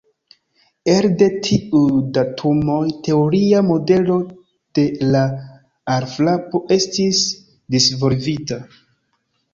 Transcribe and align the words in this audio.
Elde 0.93 1.25
tiuj 1.47 1.99
datumoj, 2.17 2.79
teoria 3.07 3.61
modelo 3.67 4.17
de 4.79 4.87
la 5.17 5.21
alfrapo 5.97 6.63
estis 6.79 7.23
disvolvita. 7.77 8.63